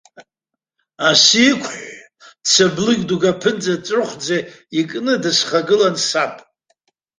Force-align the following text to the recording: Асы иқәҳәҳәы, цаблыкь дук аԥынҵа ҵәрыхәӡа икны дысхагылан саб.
Асы 1.09 1.39
иқәҳәҳәы, 1.49 1.97
цаблыкь 2.49 3.05
дук 3.09 3.23
аԥынҵа 3.31 3.75
ҵәрыхәӡа 3.85 4.37
икны 4.79 5.13
дысхагылан 5.23 5.95
саб. 6.07 6.33